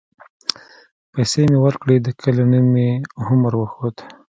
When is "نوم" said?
2.51-2.65